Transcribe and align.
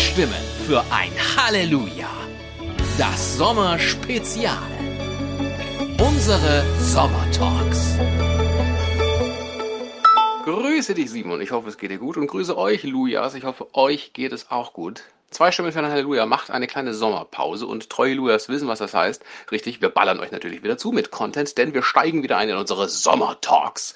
Stimmen 0.00 0.32
für 0.66 0.80
ein 0.90 1.12
Halleluja. 1.36 2.08
Das 2.96 3.36
Sommerspezial. 3.36 4.56
Unsere 6.00 6.64
Sommertalks. 6.80 7.98
Grüße 10.44 10.94
dich, 10.94 11.10
Simon. 11.10 11.42
Ich 11.42 11.50
hoffe, 11.50 11.68
es 11.68 11.76
geht 11.76 11.90
dir 11.90 11.98
gut. 11.98 12.16
Und 12.16 12.28
grüße 12.28 12.56
euch, 12.56 12.82
Lujas. 12.84 13.34
Ich 13.34 13.44
hoffe, 13.44 13.74
euch 13.74 14.14
geht 14.14 14.32
es 14.32 14.50
auch 14.50 14.72
gut. 14.72 15.02
Zwei 15.30 15.52
Stimmen 15.52 15.70
für 15.70 15.80
ein 15.80 15.90
Halleluja 15.90 16.24
macht 16.24 16.50
eine 16.50 16.66
kleine 16.66 16.94
Sommerpause 16.94 17.66
und 17.66 17.90
treue 17.90 18.14
Lujas 18.14 18.48
wissen, 18.48 18.68
was 18.68 18.78
das 18.78 18.94
heißt. 18.94 19.22
Richtig, 19.52 19.82
wir 19.82 19.90
ballern 19.90 20.18
euch 20.18 20.32
natürlich 20.32 20.62
wieder 20.62 20.78
zu 20.78 20.92
mit 20.92 21.10
Content, 21.10 21.58
denn 21.58 21.74
wir 21.74 21.82
steigen 21.82 22.22
wieder 22.22 22.38
ein 22.38 22.48
in 22.48 22.56
unsere 22.56 22.88
Sommertalks. 22.88 23.94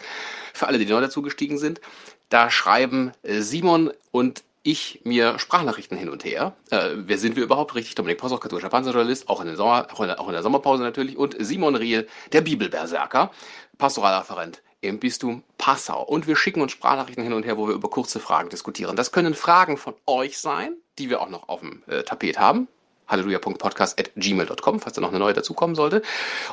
Für 0.53 0.69
alle, 0.69 0.79
die 0.79 0.85
neu 0.85 1.01
dazugestiegen 1.01 1.57
sind, 1.57 1.81
da 2.29 2.51
schreiben 2.51 3.13
Simon 3.23 3.91
und 4.13 4.45
ich 4.65 5.03
mir 5.05 5.39
Sprachnachrichten 5.39 5.97
hin 5.97 6.09
und 6.09 6.25
her. 6.25 6.57
Äh, 6.71 6.91
wer 6.97 7.19
sind 7.19 7.37
wir 7.37 7.45
überhaupt? 7.45 7.75
Richtig, 7.75 7.95
Dominik 7.95 8.19
Possoch, 8.19 8.41
katholischer 8.41 8.71
Panzerjournalist, 8.71 9.29
auch 9.29 9.45
auch, 9.45 10.01
auch 10.01 10.29
in 10.29 10.33
der 10.33 10.43
Sommerpause 10.43 10.83
natürlich. 10.83 11.17
Und 11.17 11.37
Simon 11.39 11.77
Riel, 11.77 12.09
der 12.33 12.41
Bibelberserker, 12.41 13.31
Pastoralreferent 13.79 14.63
im 14.81 14.99
Bistum 14.99 15.45
Passau. 15.59 16.03
Und 16.03 16.27
wir 16.27 16.37
schicken 16.37 16.63
uns 16.63 16.73
Sprachnachrichten 16.73 17.23
hin 17.23 17.35
und 17.35 17.45
her, 17.45 17.57
wo 17.57 17.69
wir 17.69 17.75
über 17.75 17.89
kurze 17.89 18.21
Fragen 18.21 18.49
diskutieren. 18.49 18.97
Das 18.97 19.13
können 19.13 19.35
Fragen 19.35 19.77
von 19.77 19.95
euch 20.07 20.39
sein, 20.39 20.77
die 20.99 21.11
wir 21.11 21.21
auch 21.21 21.29
noch 21.29 21.49
auf 21.49 21.61
dem 21.61 21.83
äh, 21.87 22.03
Tapet 22.03 22.39
haben. 22.39 22.67
Halleluja.podcast.gmail.com, 23.07 24.81
falls 24.81 24.95
da 24.95 25.01
noch 25.03 25.11
eine 25.11 25.19
neue 25.19 25.35
dazukommen 25.35 25.77
sollte. 25.77 26.01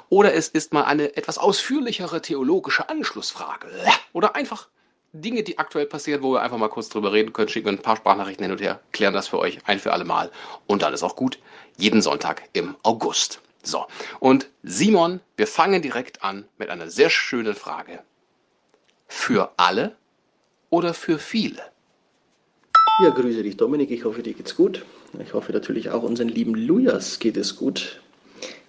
Oder 0.09 0.33
es 0.33 0.49
ist 0.49 0.73
mal 0.73 0.83
eine 0.83 1.15
etwas 1.15 1.37
ausführlichere 1.37 2.21
theologische 2.21 2.89
Anschlussfrage. 2.89 3.67
Oder 4.11 4.35
einfach 4.35 4.67
Dinge, 5.13 5.43
die 5.43 5.57
aktuell 5.57 5.85
passieren, 5.85 6.23
wo 6.23 6.33
wir 6.33 6.41
einfach 6.41 6.57
mal 6.57 6.69
kurz 6.69 6.89
drüber 6.89 7.11
reden 7.11 7.33
können. 7.33 7.49
Schicken 7.49 7.65
wir 7.65 7.73
ein 7.73 7.81
paar 7.81 7.97
Sprachnachrichten 7.97 8.43
hin 8.43 8.51
und 8.51 8.61
her, 8.61 8.79
klären 8.91 9.13
das 9.13 9.27
für 9.27 9.39
euch 9.39 9.59
ein 9.65 9.79
für 9.79 9.91
alle 9.91 10.05
Mal. 10.05 10.31
Und 10.67 10.81
dann 10.81 10.93
ist 10.93 11.03
auch 11.03 11.15
gut. 11.15 11.39
Jeden 11.77 12.01
Sonntag 12.01 12.43
im 12.53 12.75
August. 12.83 13.41
So. 13.63 13.85
Und 14.19 14.47
Simon, 14.63 15.19
wir 15.37 15.47
fangen 15.47 15.81
direkt 15.81 16.23
an 16.23 16.45
mit 16.57 16.69
einer 16.69 16.89
sehr 16.89 17.09
schönen 17.09 17.55
Frage. 17.55 17.99
Für 19.07 19.51
alle 19.57 19.95
oder 20.69 20.93
für 20.93 21.19
viele? 21.19 21.61
Ja, 23.03 23.09
grüße 23.09 23.43
dich 23.43 23.57
Dominik, 23.57 23.91
ich 23.91 24.05
hoffe 24.05 24.23
dir 24.23 24.33
geht's 24.33 24.55
gut. 24.55 24.85
Ich 25.19 25.33
hoffe 25.33 25.51
natürlich 25.51 25.89
auch 25.89 26.03
unseren 26.03 26.29
lieben 26.29 26.55
Lujas 26.55 27.19
geht 27.19 27.35
es 27.35 27.55
gut. 27.55 28.01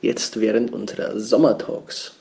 Jetzt 0.00 0.40
während 0.40 0.72
unserer 0.72 1.18
Sommertalks. 1.20 2.16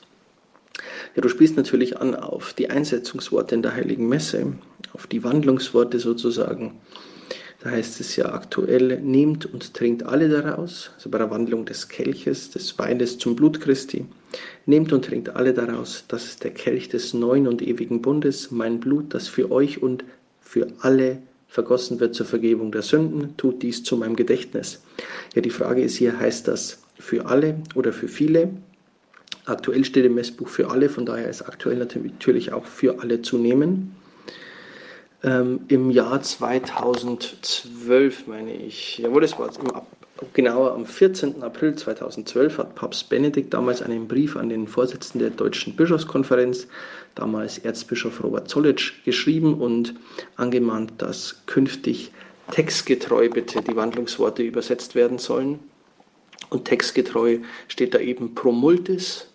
Ja, 1.16 1.22
du 1.22 1.30
spielst 1.30 1.58
natürlich 1.58 1.98
an 1.98 2.16
auf 2.16 2.54
die 2.54 2.70
Einsetzungsworte 2.70 3.56
in 3.56 3.62
der 3.62 3.76
Heiligen 3.76 4.08
Messe, 4.08 4.54
auf 4.94 5.08
die 5.08 5.24
Wandlungsworte 5.24 6.00
sozusagen. 6.00 6.80
Da 7.60 7.70
heißt 7.70 8.00
es 8.00 8.16
ja 8.16 8.34
aktuell, 8.34 9.00
nehmt 9.02 9.46
und 9.46 9.74
trinkt 9.74 10.04
alle 10.04 10.30
daraus, 10.30 10.92
also 10.96 11.10
bei 11.10 11.20
der 11.20 11.30
Wandlung 11.30 11.66
des 11.66 11.90
Kelches, 11.90 12.50
des 12.50 12.80
Weines 12.80 13.20
zum 13.20 13.36
Blut 13.36 13.62
Christi. 13.62 14.06
Nehmt 14.66 14.94
und 14.94 15.06
trinkt 15.06 15.30
alle 15.36 15.54
daraus, 15.54 16.06
das 16.08 16.26
ist 16.26 16.44
der 16.44 16.52
Kelch 16.52 16.90
des 16.90 17.14
neuen 17.14 17.48
und 17.48 17.62
ewigen 17.62 18.02
Bundes, 18.02 18.50
mein 18.50 18.80
Blut, 18.80 19.14
das 19.14 19.28
für 19.28 19.52
euch 19.52 19.84
und 19.84 20.06
für 20.40 20.68
alle 20.80 21.20
vergossen 21.48 22.00
wird 22.00 22.16
zur 22.16 22.26
Vergebung 22.26 22.72
der 22.72 22.82
Sünden, 22.82 23.36
tut 23.38 23.62
dies 23.62 23.84
zu 23.84 23.98
meinem 23.98 24.16
Gedächtnis. 24.16 24.82
Ja, 25.36 25.42
die 25.42 25.50
Frage 25.50 25.84
ist 25.84 25.98
hier, 25.98 26.18
heißt 26.18 26.48
das 26.48 26.82
für 26.98 27.26
alle 27.26 27.62
oder 27.76 27.92
für 27.92 28.08
viele? 28.08 28.52
Aktuell 29.46 29.84
steht 29.84 30.06
im 30.06 30.16
Messbuch 30.16 30.48
für 30.48 30.70
alle, 30.70 30.90
von 30.90 31.06
daher 31.06 31.30
ist 31.30 31.42
aktuell 31.42 31.78
natürlich 31.78 32.54
auch 32.54 32.66
für 32.66 33.00
alle 33.00 33.22
zu 33.22 33.38
nehmen. 33.38 33.96
Ähm, 35.24 35.62
Im 35.68 35.92
Jahr 35.92 36.22
2012, 36.22 38.28
meine 38.28 38.56
ich, 38.56 38.98
jawohl, 38.98 39.22
das 39.22 39.38
war 39.38 39.50
im, 39.50 39.72
genauer 40.34 40.74
am 40.74 40.86
14. 40.86 41.44
April 41.44 41.76
2012 41.76 42.58
hat 42.58 42.76
Papst 42.76 43.10
Benedikt 43.10 43.54
damals 43.54 43.82
einen 43.82 44.08
Brief 44.08 44.36
an 44.36 44.50
den 44.50 44.68
Vorsitzenden 44.68 45.30
der 45.30 45.38
Deutschen 45.38 45.76
Bischofskonferenz, 45.76 46.68
damals 47.16 47.60
Erzbischof 47.60 48.24
Robert 48.24 48.50
Zollitsch, 48.50 49.04
geschrieben 49.06 49.56
und 49.56 49.94
angemahnt, 50.38 50.94
dass 51.00 51.44
künftig 51.46 52.12
textgetreu 52.52 53.30
bitte 53.30 53.62
die 53.62 53.76
Wandlungsworte 53.76 54.44
übersetzt 54.44 54.96
werden 54.96 55.20
sollen. 55.20 55.60
Und 56.50 56.66
textgetreu 56.66 57.40
steht 57.68 57.94
da 57.94 58.00
eben 58.00 58.36
pro 58.36 58.52
multis, 58.52 59.28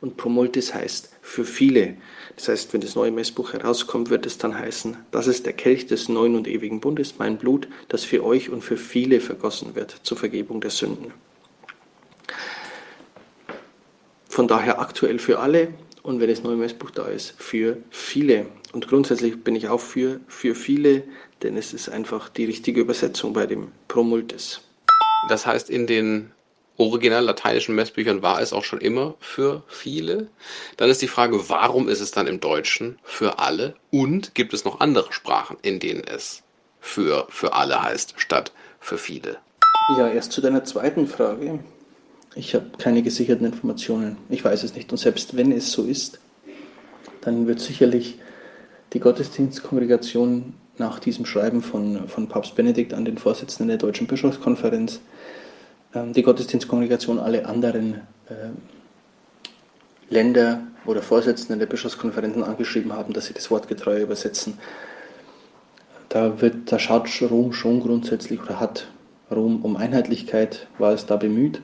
und 0.00 0.16
Promultis 0.16 0.74
heißt 0.74 1.10
für 1.20 1.44
viele. 1.44 1.96
Das 2.36 2.48
heißt, 2.48 2.72
wenn 2.72 2.80
das 2.80 2.94
neue 2.94 3.10
Messbuch 3.10 3.52
herauskommt, 3.52 4.10
wird 4.10 4.26
es 4.26 4.38
dann 4.38 4.58
heißen, 4.58 4.96
das 5.10 5.26
ist 5.26 5.46
der 5.46 5.52
Kelch 5.52 5.86
des 5.86 6.08
neuen 6.08 6.36
und 6.36 6.48
ewigen 6.48 6.80
Bundes, 6.80 7.14
mein 7.18 7.38
Blut, 7.38 7.68
das 7.88 8.04
für 8.04 8.24
euch 8.24 8.50
und 8.50 8.62
für 8.62 8.76
viele 8.76 9.20
vergossen 9.20 9.74
wird 9.74 9.94
zur 10.02 10.16
Vergebung 10.16 10.60
der 10.60 10.70
Sünden. 10.70 11.12
Von 14.28 14.48
daher 14.48 14.80
aktuell 14.80 15.18
für 15.18 15.40
alle 15.40 15.74
und 16.02 16.20
wenn 16.20 16.28
das 16.28 16.42
neue 16.42 16.56
Messbuch 16.56 16.90
da 16.90 17.06
ist, 17.06 17.34
für 17.36 17.78
viele. 17.90 18.46
Und 18.72 18.88
grundsätzlich 18.88 19.42
bin 19.42 19.56
ich 19.56 19.68
auch 19.68 19.80
für, 19.80 20.20
für 20.28 20.54
viele, 20.54 21.02
denn 21.42 21.56
es 21.56 21.74
ist 21.74 21.88
einfach 21.88 22.28
die 22.28 22.44
richtige 22.44 22.80
Übersetzung 22.80 23.32
bei 23.32 23.46
dem 23.46 23.68
Promultis. 23.88 24.62
Das 25.28 25.46
heißt, 25.46 25.68
in 25.68 25.86
den 25.86 26.30
original 26.80 27.22
lateinischen 27.24 27.74
Messbüchern 27.74 28.22
war 28.22 28.40
es 28.40 28.52
auch 28.52 28.64
schon 28.64 28.80
immer 28.80 29.14
für 29.20 29.62
viele. 29.68 30.28
Dann 30.78 30.90
ist 30.90 31.02
die 31.02 31.08
Frage, 31.08 31.48
warum 31.48 31.88
ist 31.88 32.00
es 32.00 32.10
dann 32.10 32.26
im 32.26 32.40
Deutschen 32.40 32.98
für 33.04 33.38
alle? 33.38 33.74
Und 33.90 34.34
gibt 34.34 34.54
es 34.54 34.64
noch 34.64 34.80
andere 34.80 35.12
Sprachen, 35.12 35.58
in 35.62 35.78
denen 35.78 36.02
es 36.02 36.42
für, 36.80 37.26
für 37.28 37.52
alle 37.52 37.82
heißt, 37.82 38.14
statt 38.16 38.52
für 38.80 38.96
viele? 38.96 39.36
Ja, 39.98 40.08
erst 40.08 40.32
zu 40.32 40.40
deiner 40.40 40.64
zweiten 40.64 41.06
Frage. 41.06 41.60
Ich 42.34 42.54
habe 42.54 42.66
keine 42.78 43.02
gesicherten 43.02 43.44
Informationen. 43.44 44.16
Ich 44.30 44.44
weiß 44.44 44.62
es 44.62 44.74
nicht. 44.74 44.90
Und 44.90 44.98
selbst 44.98 45.36
wenn 45.36 45.52
es 45.52 45.72
so 45.72 45.84
ist, 45.84 46.18
dann 47.20 47.46
wird 47.46 47.60
sicherlich 47.60 48.18
die 48.94 49.00
Gottesdienstkongregation 49.00 50.54
nach 50.78 50.98
diesem 50.98 51.26
Schreiben 51.26 51.62
von, 51.62 52.08
von 52.08 52.28
Papst 52.28 52.54
Benedikt 52.54 52.94
an 52.94 53.04
den 53.04 53.18
Vorsitzenden 53.18 53.68
der 53.68 53.76
Deutschen 53.76 54.06
Bischofskonferenz 54.06 55.00
die 55.94 56.22
Gottesdienstkongregation 56.22 57.18
alle 57.18 57.46
anderen 57.46 58.02
äh, 58.28 58.50
Länder 60.08 60.62
oder 60.86 61.02
Vorsitzenden 61.02 61.58
der 61.58 61.66
Bischofskonferenzen 61.66 62.42
angeschrieben 62.42 62.92
haben, 62.92 63.12
dass 63.12 63.26
sie 63.26 63.34
das 63.34 63.50
Wort 63.50 63.68
getreu 63.68 64.00
übersetzen. 64.00 64.58
Da, 66.08 66.40
wird, 66.40 66.72
da 66.72 66.78
schaut 66.78 67.08
Rom 67.22 67.52
schon 67.52 67.80
grundsätzlich 67.80 68.42
oder 68.42 68.58
hat 68.58 68.88
Rom 69.30 69.62
um 69.62 69.76
Einheitlichkeit, 69.76 70.66
war 70.78 70.92
es 70.92 71.06
da 71.06 71.16
bemüht. 71.16 71.62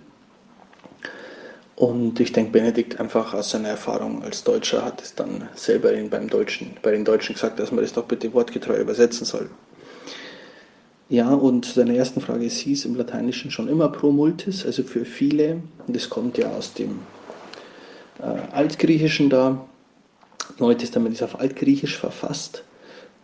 Und 1.74 2.20
ich 2.20 2.32
denke, 2.32 2.52
Benedikt 2.52 3.00
einfach 3.00 3.34
aus 3.34 3.50
seiner 3.50 3.68
Erfahrung 3.68 4.22
als 4.22 4.44
Deutscher 4.44 4.84
hat 4.84 5.02
es 5.02 5.14
dann 5.14 5.48
selber 5.54 5.90
beim 6.08 6.28
Deutschen, 6.28 6.76
bei 6.82 6.90
den 6.90 7.04
Deutschen 7.04 7.34
gesagt, 7.34 7.58
dass 7.58 7.70
man 7.70 7.82
das 7.82 7.92
doch 7.92 8.04
bitte 8.04 8.32
wortgetreu 8.32 8.76
übersetzen 8.76 9.26
soll. 9.26 9.50
Ja, 11.08 11.32
und 11.32 11.64
zu 11.64 11.78
deiner 11.78 11.94
ersten 11.94 12.20
Frage, 12.20 12.44
es 12.44 12.58
hieß 12.58 12.84
im 12.84 12.96
Lateinischen 12.96 13.52
schon 13.52 13.68
immer 13.68 13.88
pro 13.88 14.10
multis, 14.10 14.66
also 14.66 14.82
für 14.82 15.04
viele. 15.04 15.62
Und 15.86 15.94
das 15.94 16.10
kommt 16.10 16.36
ja 16.36 16.50
aus 16.50 16.74
dem 16.74 16.98
äh, 18.18 18.52
Altgriechischen 18.52 19.30
da. 19.30 19.64
Neue 20.58 20.76
Testament 20.76 21.14
ist 21.14 21.22
auf 21.22 21.38
Altgriechisch 21.38 21.96
verfasst. 21.96 22.64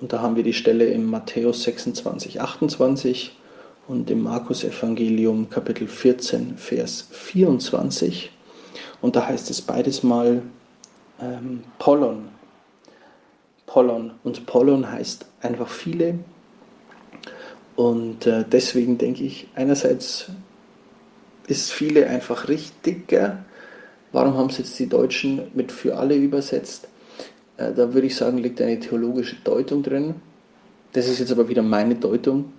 Und 0.00 0.12
da 0.12 0.20
haben 0.20 0.37
wir 0.37 0.44
die 0.44 0.53
Stelle 0.53 0.84
im 0.87 1.06
Matthäus 1.06 1.65
26, 1.65 2.41
28 2.41 3.37
und 3.88 4.09
im 4.10 4.22
Markus 4.22 4.62
Evangelium 4.62 5.50
Kapitel 5.50 5.88
14, 5.88 6.59
Vers 6.59 7.09
24. 7.10 8.31
Und 9.00 9.16
da 9.16 9.26
heißt 9.26 9.50
es 9.50 9.60
beides 9.60 10.04
mal 10.04 10.43
ähm, 11.20 11.64
Pollon. 11.81 12.28
Pollon. 13.66 14.12
Und 14.22 14.47
Pollon 14.47 14.88
heißt 14.88 15.26
einfach 15.41 15.69
viele 15.69 16.20
und 17.77 18.27
äh, 18.27 18.45
deswegen 18.51 18.99
denke 18.99 19.25
ich, 19.25 19.49
einerseits 19.55 20.27
ist 21.47 21.73
viele 21.73 22.07
einfach 22.07 22.49
richtiger. 22.49 23.45
Warum 24.13 24.37
haben 24.37 24.51
es 24.51 24.59
jetzt 24.59 24.79
die 24.79 24.89
Deutschen 24.89 25.43
mit 25.55 25.73
für 25.73 25.97
alle 25.97 26.15
übersetzt? 26.15 26.89
Äh, 27.57 27.73
da 27.73 27.95
würde 27.95 28.07
ich 28.07 28.17
sagen, 28.17 28.39
liegt 28.39 28.61
eine 28.61 28.79
theologische 28.79 29.37
Deutung 29.43 29.83
drin. 29.83 30.17
Das 30.93 31.09
ist 31.09 31.19
jetzt 31.19 31.33
aber 31.33 31.49
wieder 31.49 31.63
meine 31.63 31.95
Deutung. 31.95 32.53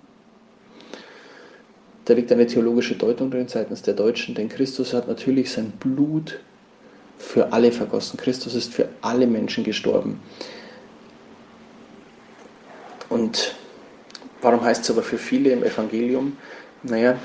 Da 2.06 2.14
liegt 2.14 2.32
eine 2.32 2.48
theologische 2.48 2.96
Deutung 2.96 3.32
drin 3.32 3.48
seitens 3.48 3.82
der 3.82 3.94
Deutschen, 3.94 4.36
denn 4.36 4.50
Christus 4.50 4.94
hat 4.94 5.08
natürlich 5.08 5.52
sein 5.52 5.72
Blut 5.80 6.40
für 7.18 7.54
alle 7.54 7.72
vergossen. 7.72 8.18
Christus 8.18 8.56
ist 8.56 8.74
für 8.74 8.90
alle 9.02 9.28
Menschen 9.28 9.64
gestorben. 9.64 10.20
Und 13.08 13.56
Warum 14.44 14.62
heißt 14.62 14.84
es 14.84 14.92
aber 14.92 15.04
für 15.04 15.18
viele 15.18 15.52
im 15.52 15.64
Evangelium? 15.64 16.36
Naja, 16.84 17.18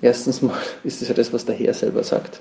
erstens 0.00 0.40
mal 0.40 0.56
ist 0.84 1.02
es 1.02 1.08
ja 1.08 1.14
das, 1.14 1.32
was 1.32 1.44
der 1.44 1.54
Herr 1.54 1.74
selber 1.74 2.02
sagt. 2.02 2.40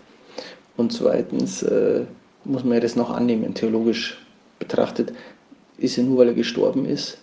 Und 0.77 0.93
zweitens 0.93 1.61
äh, 1.61 2.05
muss 2.45 2.63
man 2.63 2.75
ja 2.75 2.79
das 2.79 2.95
noch 2.95 3.11
annehmen, 3.11 3.53
theologisch 3.53 4.25
betrachtet. 4.59 5.13
Ist 5.77 5.97
ja 5.97 6.03
nur, 6.03 6.19
weil 6.19 6.29
er 6.29 6.33
gestorben 6.33 6.85
ist, 6.85 7.17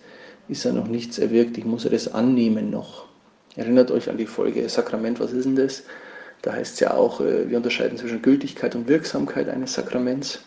ist 0.47 0.63
ja 0.63 0.71
noch 0.71 0.87
nichts 0.87 1.17
erwirkt. 1.17 1.57
Ich 1.57 1.65
muss 1.65 1.85
ja 1.85 1.89
das 1.89 2.13
annehmen 2.13 2.69
noch. 2.69 3.05
Erinnert 3.55 3.89
euch 3.89 4.07
an 4.07 4.17
die 4.17 4.27
Folge 4.27 4.69
Sakrament, 4.69 5.19
was 5.19 5.33
ist 5.33 5.45
denn 5.45 5.55
das? 5.55 5.83
Da 6.43 6.53
heißt 6.53 6.75
es 6.75 6.79
ja 6.81 6.93
auch, 6.93 7.19
äh, 7.21 7.49
wir 7.49 7.57
unterscheiden 7.57 7.97
zwischen 7.97 8.21
Gültigkeit 8.21 8.75
und 8.75 8.87
Wirksamkeit 8.87 9.49
eines 9.49 9.73
Sakraments. 9.73 10.43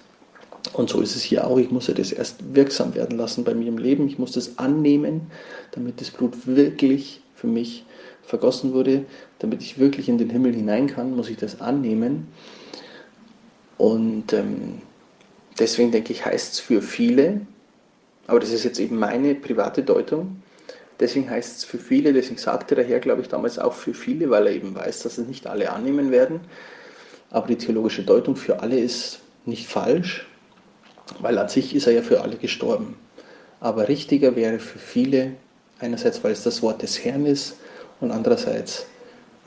Und 0.72 0.88
so 0.88 1.00
ist 1.00 1.14
es 1.14 1.22
hier 1.22 1.46
auch. 1.46 1.58
Ich 1.58 1.70
muss 1.70 1.86
ja 1.86 1.94
das 1.94 2.10
erst 2.10 2.54
wirksam 2.54 2.94
werden 2.94 3.18
lassen 3.18 3.44
bei 3.44 3.54
mir 3.54 3.68
im 3.68 3.78
Leben. 3.78 4.08
Ich 4.08 4.18
muss 4.18 4.32
das 4.32 4.58
annehmen, 4.58 5.30
damit 5.72 6.00
das 6.00 6.10
Blut 6.10 6.46
wirklich 6.46 7.20
für 7.34 7.46
mich 7.46 7.84
vergossen 8.22 8.72
wurde, 8.72 9.04
damit 9.38 9.62
ich 9.62 9.78
wirklich 9.78 10.08
in 10.08 10.18
den 10.18 10.30
Himmel 10.30 10.54
hinein 10.54 10.86
kann, 10.86 11.14
muss 11.14 11.28
ich 11.28 11.36
das 11.36 11.60
annehmen. 11.60 12.28
Und 13.76 14.32
ähm, 14.32 14.80
deswegen 15.58 15.92
denke 15.92 16.12
ich, 16.12 16.24
heißt 16.24 16.54
es 16.54 16.60
für 16.60 16.80
viele, 16.80 17.42
aber 18.26 18.40
das 18.40 18.50
ist 18.50 18.64
jetzt 18.64 18.80
eben 18.80 18.98
meine 18.98 19.34
private 19.34 19.82
Deutung, 19.82 20.42
deswegen 21.00 21.28
heißt 21.28 21.58
es 21.58 21.64
für 21.64 21.78
viele, 21.78 22.12
deswegen 22.12 22.38
sagte 22.38 22.74
der 22.74 22.84
Herr, 22.84 23.00
glaube 23.00 23.20
ich, 23.20 23.28
damals 23.28 23.58
auch 23.58 23.74
für 23.74 23.94
viele, 23.94 24.30
weil 24.30 24.46
er 24.46 24.54
eben 24.54 24.74
weiß, 24.74 25.02
dass 25.02 25.18
es 25.18 25.26
nicht 25.26 25.46
alle 25.46 25.70
annehmen 25.70 26.10
werden. 26.10 26.40
Aber 27.30 27.48
die 27.48 27.58
theologische 27.58 28.04
Deutung 28.04 28.36
für 28.36 28.60
alle 28.60 28.78
ist 28.78 29.20
nicht 29.44 29.66
falsch, 29.66 30.26
weil 31.20 31.38
an 31.38 31.48
sich 31.48 31.74
ist 31.74 31.86
er 31.86 31.92
ja 31.92 32.02
für 32.02 32.22
alle 32.22 32.36
gestorben. 32.36 32.96
Aber 33.60 33.88
richtiger 33.88 34.36
wäre 34.36 34.58
für 34.58 34.78
viele, 34.78 35.32
einerseits, 35.78 36.22
weil 36.22 36.32
es 36.32 36.42
das 36.42 36.62
Wort 36.62 36.82
des 36.82 37.04
Herrn 37.04 37.26
ist 37.26 37.56
und 38.00 38.10
andererseits, 38.10 38.86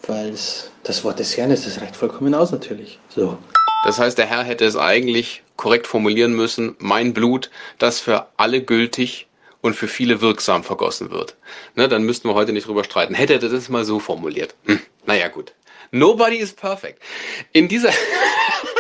weil 0.06 0.30
es 0.30 0.72
das 0.84 1.04
Wort 1.04 1.19
des 1.19 1.38
Herrn 1.38 1.52
ist, 1.52 1.66
das 1.66 1.81
reicht 1.81 1.96
vollkommen 1.96 2.34
aus 2.34 2.52
natürlich. 2.52 3.00
So. 3.10 3.38
Das 3.86 4.00
heißt, 4.00 4.18
der 4.18 4.25
Herr 4.25 4.44
hätte 4.44 4.66
es 4.66 4.75
eigentlich 4.75 5.44
korrekt 5.56 5.88
formulieren 5.88 6.34
müssen, 6.34 6.75
mein 6.80 7.14
Blut, 7.14 7.50
das 7.78 8.00
für 8.00 8.28
alle 8.38 8.62
gültig 8.62 9.28
und 9.62 9.75
für 9.75 9.88
viele 9.88 10.22
wirksam 10.22 10.63
vergossen 10.63 11.12
wird. 11.12 11.36
Ne, 11.75 11.88
dann 11.88 12.04
müssten 12.04 12.30
wir 12.30 12.36
heute 12.36 12.54
nicht 12.54 12.68
drüber 12.68 12.84
streiten. 12.84 13.13
Hätte 13.13 13.34
er 13.34 13.40
das 13.40 13.70
mal 13.70 13.86
so 13.86 14.00
formuliert. 14.00 14.56
Hm, 14.66 14.80
naja, 15.06 15.28
gut. 15.28 15.54
Nobody 15.92 16.38
is 16.38 16.54
perfect. 16.54 17.02
In 17.54 17.68
dieser... 17.68 17.92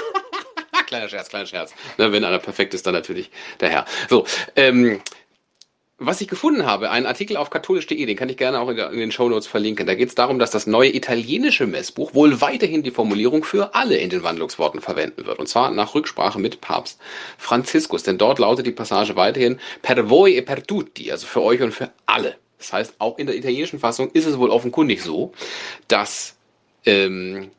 kleiner 0.87 1.09
Scherz, 1.09 1.29
kleiner 1.29 1.45
Scherz. 1.45 1.73
Ne, 1.97 2.11
wenn 2.11 2.23
einer 2.23 2.39
perfekt 2.39 2.73
ist, 2.73 2.87
dann 2.87 2.93
natürlich 2.93 3.29
der 3.59 3.69
Herr. 3.69 3.85
So, 4.09 4.25
ähm, 4.55 5.01
was 5.99 6.21
ich 6.21 6.27
gefunden 6.27 6.65
habe, 6.65 6.91
ein 6.91 7.07
Artikel 7.07 7.37
auf 7.37 7.49
katholisch.de, 7.49 8.05
den 8.05 8.15
kann 8.15 8.29
ich 8.29 8.37
gerne 8.37 8.59
auch 8.59 8.69
in 8.69 8.99
den 8.99 9.11
Shownotes 9.11 9.47
verlinken. 9.47 9.87
Da 9.87 9.95
geht 9.95 10.09
es 10.09 10.15
darum, 10.15 10.37
dass 10.37 10.51
das 10.51 10.67
neue 10.67 10.95
italienische 10.95 11.65
Messbuch 11.65 12.13
wohl 12.13 12.39
weiterhin 12.39 12.83
die 12.83 12.91
Formulierung 12.91 13.43
für 13.43 13.73
alle 13.73 13.97
in 13.97 14.11
den 14.11 14.21
Wandlungsworten 14.21 14.79
verwenden 14.79 15.25
wird. 15.25 15.39
Und 15.39 15.47
zwar 15.47 15.71
nach 15.71 15.95
Rücksprache 15.95 16.39
mit 16.39 16.61
Papst 16.61 16.99
Franziskus. 17.39 18.03
Denn 18.03 18.19
dort 18.19 18.37
lautet 18.37 18.67
die 18.67 18.71
Passage 18.71 19.15
weiterhin 19.15 19.59
per 19.81 20.07
voi 20.07 20.33
e 20.33 20.41
per 20.43 20.61
tutti, 20.61 21.11
also 21.11 21.25
für 21.25 21.41
euch 21.41 21.61
und 21.63 21.71
für 21.71 21.89
alle. 22.05 22.35
Das 22.59 22.73
heißt, 22.73 22.95
auch 22.99 23.17
in 23.17 23.25
der 23.25 23.35
italienischen 23.35 23.79
Fassung 23.79 24.11
ist 24.11 24.25
es 24.25 24.37
wohl 24.37 24.51
offenkundig 24.51 25.01
so, 25.01 25.33
dass 25.87 26.35
ähm, 26.85 27.49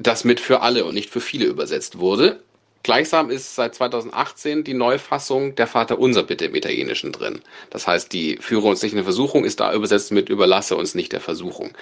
das 0.00 0.24
mit 0.24 0.40
für 0.40 0.62
alle 0.62 0.84
und 0.84 0.94
nicht 0.94 1.10
für 1.10 1.20
viele 1.20 1.46
übersetzt 1.46 1.98
wurde. 1.98 2.40
Gleichsam 2.82 3.28
ist 3.28 3.54
seit 3.54 3.74
2018 3.74 4.64
die 4.64 4.72
Neufassung 4.72 5.54
der 5.54 5.66
Vater 5.66 5.98
unser 5.98 6.22
Bitte 6.22 6.46
im 6.46 6.54
Italienischen 6.54 7.12
drin. 7.12 7.40
Das 7.68 7.86
heißt, 7.86 8.10
die 8.10 8.38
Führe 8.40 8.68
uns 8.68 8.82
nicht 8.82 8.94
in 8.94 9.04
Versuchung 9.04 9.44
ist 9.44 9.60
da 9.60 9.74
übersetzt 9.74 10.12
mit 10.12 10.30
Überlasse 10.30 10.76
uns 10.76 10.94
nicht 10.94 11.12
der 11.12 11.20
Versuchung. 11.20 11.72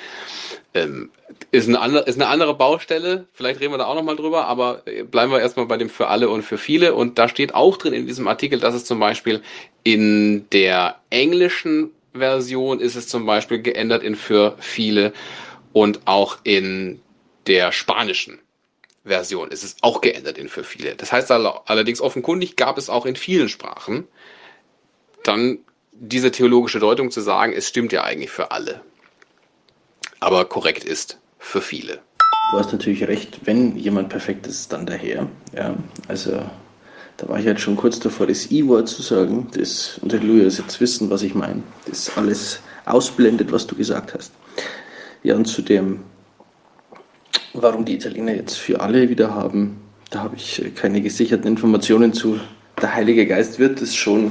Ähm, 0.75 1.11
ist, 1.53 1.69
eine 1.69 1.79
andere, 1.79 2.03
ist 2.05 2.17
eine 2.17 2.27
andere 2.27 2.55
Baustelle, 2.55 3.29
vielleicht 3.33 3.61
reden 3.61 3.73
wir 3.73 3.79
da 3.79 3.87
auch 3.87 3.95
nochmal 3.95 4.17
drüber, 4.17 4.47
aber 4.47 4.83
bleiben 5.09 5.31
wir 5.31 5.39
erstmal 5.39 5.67
bei 5.67 5.77
dem 5.77 5.89
für 5.89 6.09
alle 6.09 6.29
und 6.29 6.43
für 6.43 6.59
viele. 6.59 6.95
Und 6.95 7.17
da 7.17 7.29
steht 7.29 7.55
auch 7.55 7.77
drin 7.77 7.93
in 7.93 8.09
diesem 8.09 8.27
Artikel, 8.27 8.59
dass 8.59 8.75
es 8.75 8.85
zum 8.85 8.99
Beispiel 8.99 9.41
in 9.85 10.51
der 10.51 10.97
englischen 11.11 11.93
Version 12.13 12.81
ist 12.81 12.97
es 12.97 13.07
zum 13.07 13.25
Beispiel 13.25 13.63
geändert 13.63 14.03
in 14.03 14.17
für 14.17 14.57
viele 14.59 15.13
und 15.73 16.01
auch 16.07 16.39
in 16.43 17.01
der 17.49 17.73
spanischen 17.73 18.39
Version 19.05 19.51
ist 19.51 19.65
es 19.65 19.77
auch 19.81 20.01
geändert 20.01 20.39
in 20.39 20.49
für 20.49 20.65
viele. 20.65 20.95
Das 20.95 21.13
heißt 21.13 21.31
allerdings 21.31 22.01
offenkundig 22.01 22.57
gab 22.57 22.79
es 22.79 22.91
auch 22.91 23.07
in 23.07 23.17
vielen 23.17 23.49
Sprachen 23.49 24.07
dann 25.25 25.59
diese 25.93 26.31
theologische 26.31 26.79
Deutung 26.79 27.11
zu 27.11 27.21
sagen, 27.21 27.53
es 27.53 27.69
stimmt 27.69 27.93
ja 27.93 28.05
eigentlich 28.05 28.31
für 28.31 28.51
alle. 28.51 28.83
Aber 30.21 30.45
korrekt 30.45 30.85
ist 30.85 31.19
für 31.39 31.61
viele. 31.61 32.01
Du 32.53 32.59
hast 32.59 32.73
natürlich 32.73 33.07
recht, 33.07 33.41
wenn 33.45 33.77
jemand 33.77 34.09
perfekt 34.09 34.47
ist, 34.47 34.73
dann 34.73 34.87
daher. 34.87 35.29
Ja, 35.55 35.77
also 36.07 36.41
da 37.17 37.29
war 37.29 37.39
ich 37.39 37.45
jetzt 37.45 37.61
schon 37.61 37.77
kurz 37.77 37.99
davor, 37.99 38.27
das 38.27 38.51
I-Wort 38.51 38.89
zu 38.89 39.03
sagen, 39.03 39.49
das 39.55 39.99
und 40.03 40.13
der 40.13 40.21
Lujas 40.21 40.59
jetzt 40.59 40.81
wissen, 40.81 41.11
was 41.11 41.23
ich 41.23 41.35
meine. 41.35 41.63
Das 41.87 42.17
alles 42.17 42.61
ausblendet, 42.85 43.53
was 43.53 43.67
du 43.67 43.75
gesagt 43.75 44.15
hast. 44.15 44.33
Ja, 45.23 45.35
und 45.35 45.47
zu 45.47 45.63
dem 45.63 46.05
Warum 47.61 47.85
die 47.85 47.97
Italiener 47.97 48.37
jetzt 48.37 48.57
für 48.57 48.81
alle 48.81 49.09
wieder 49.09 49.35
haben, 49.35 49.79
da 50.11 50.21
habe 50.21 50.37
ich 50.37 50.65
äh, 50.65 50.71
keine 50.71 51.01
gesicherten 51.01 51.49
Informationen 51.49 52.13
zu. 52.13 52.39
Der 52.81 52.95
Heilige 52.95 53.27
Geist 53.27 53.59
wird 53.59 53.83
es 53.83 53.97
schon 53.97 54.31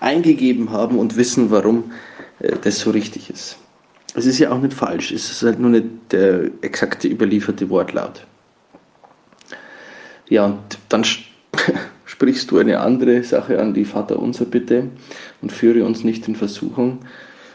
eingegeben 0.00 0.70
haben 0.70 0.98
und 0.98 1.16
wissen, 1.16 1.52
warum 1.52 1.92
äh, 2.40 2.56
das 2.62 2.80
so 2.80 2.90
richtig 2.90 3.30
ist. 3.30 3.58
Es 4.16 4.26
ist 4.26 4.40
ja 4.40 4.50
auch 4.50 4.60
nicht 4.60 4.74
falsch, 4.74 5.12
es 5.12 5.30
ist 5.30 5.42
halt 5.44 5.60
nur 5.60 5.70
nicht 5.70 5.86
der 6.10 6.50
exakte 6.62 7.06
überlieferte 7.06 7.70
Wortlaut. 7.70 8.26
Ja, 10.28 10.46
und 10.46 10.78
dann 10.88 11.04
sprichst 12.04 12.50
du 12.50 12.58
eine 12.58 12.80
andere 12.80 13.22
Sache 13.22 13.60
an, 13.60 13.74
die 13.74 13.84
Vater 13.84 14.18
unser 14.18 14.46
bitte 14.46 14.88
und 15.42 15.52
führe 15.52 15.84
uns 15.84 16.02
nicht 16.02 16.26
in 16.26 16.34
Versuchung. 16.34 17.00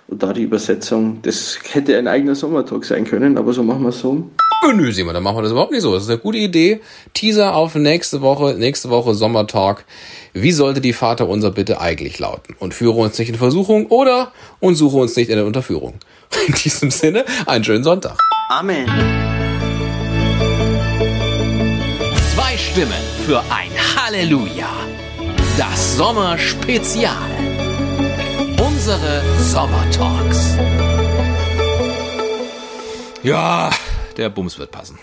Und 0.09 0.23
da 0.23 0.33
die 0.33 0.41
Übersetzung, 0.41 1.19
das 1.21 1.59
hätte 1.71 1.97
ein 1.97 2.07
eigener 2.07 2.33
Sommertag 2.33 2.83
sein 2.83 3.05
können, 3.05 3.37
aber 3.37 3.53
so 3.53 3.61
machen 3.61 3.83
wir 3.83 3.89
es 3.89 3.99
so. 3.99 4.27
Nö, 4.73 4.91
Simon, 4.91 5.13
dann 5.13 5.23
machen 5.23 5.37
wir 5.37 5.43
das 5.43 5.51
überhaupt 5.51 5.71
nicht 5.71 5.83
so. 5.83 5.93
Das 5.93 6.03
ist 6.03 6.09
eine 6.09 6.17
gute 6.17 6.37
Idee. 6.39 6.81
Teaser 7.13 7.55
auf 7.55 7.75
nächste 7.75 8.21
Woche, 8.21 8.55
nächste 8.55 8.89
Woche 8.89 9.13
Sommertalk. 9.13 9.85
Wie 10.33 10.51
sollte 10.51 10.81
die 10.81 10.93
Vater 10.93 11.29
unser 11.29 11.51
Bitte 11.51 11.79
eigentlich 11.79 12.19
lauten? 12.19 12.55
Und 12.59 12.73
führe 12.73 12.99
uns 12.99 13.17
nicht 13.19 13.29
in 13.29 13.35
Versuchung 13.35 13.85
oder 13.87 14.31
und 14.59 14.75
suche 14.75 14.97
uns 14.97 15.15
nicht 15.15 15.29
in 15.29 15.37
der 15.37 15.45
Unterführung. 15.45 15.93
In 16.47 16.53
diesem 16.53 16.91
Sinne, 16.91 17.25
einen 17.47 17.63
schönen 17.63 17.83
Sonntag. 17.83 18.17
Amen. 18.49 18.85
Zwei 22.35 22.55
Stimmen 22.57 22.91
für 23.25 23.39
ein 23.39 23.71
Halleluja. 23.95 24.69
Das 25.57 25.97
Sommerspezial. 25.97 27.17
Unsere 28.89 29.21
Sommertalks. 29.37 30.57
Ja, 33.21 33.69
der 34.17 34.29
Bums 34.31 34.57
wird 34.57 34.71
passen. 34.71 34.97